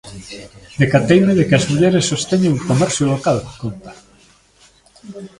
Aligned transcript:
"Decateime 0.81 1.31
de 1.37 1.43
que 1.47 1.55
as 1.59 1.67
mulleres 1.71 2.09
sosteñen 2.11 2.53
o 2.59 2.65
comercio 2.71 3.05
local", 3.13 3.37
conta. 3.61 3.91